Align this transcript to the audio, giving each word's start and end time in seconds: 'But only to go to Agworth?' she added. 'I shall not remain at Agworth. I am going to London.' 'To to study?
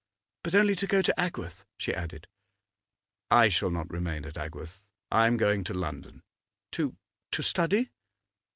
'But 0.43 0.55
only 0.55 0.75
to 0.77 0.87
go 0.87 1.03
to 1.03 1.13
Agworth?' 1.15 1.63
she 1.77 1.93
added. 1.93 2.25
'I 3.29 3.49
shall 3.49 3.69
not 3.69 3.91
remain 3.91 4.25
at 4.25 4.35
Agworth. 4.35 4.81
I 5.11 5.27
am 5.27 5.37
going 5.37 5.63
to 5.65 5.75
London.' 5.75 6.23
'To 6.71 6.97
to 7.33 7.43
study? 7.43 7.91